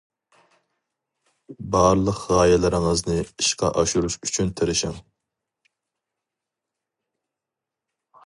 بارلىق 1.75 2.21
غايىلىرىڭىزنى 2.37 3.19
ئىشقا 3.25 3.69
ئاشۇرۇش 3.81 4.17
ئۈچۈن 4.29 4.49
تىرىشىڭ. 4.61 4.97